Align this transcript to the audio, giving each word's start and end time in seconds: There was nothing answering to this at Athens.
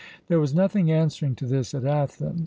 There 0.29 0.39
was 0.39 0.55
nothing 0.55 0.89
answering 0.91 1.35
to 1.35 1.45
this 1.45 1.75
at 1.75 1.85
Athens. 1.85 2.39